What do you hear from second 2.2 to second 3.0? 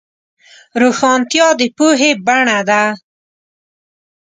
بڼه ده.